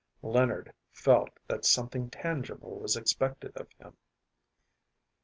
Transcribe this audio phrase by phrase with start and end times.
[0.23, 3.95] Leonard felt that something tangible was expected of him.